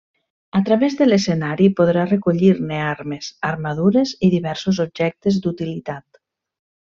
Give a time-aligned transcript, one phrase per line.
[0.59, 6.21] A través de l'escenari podrà recollir-ne armes, armadures i diversos objectes d'utilitat.